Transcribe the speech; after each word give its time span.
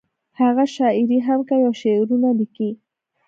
هغه 0.39 0.63
شاعري 0.75 1.17
هم 1.27 1.39
کوي 1.49 1.63
او 1.67 1.73
شعرونه 1.81 2.29
ليکي 2.39 2.69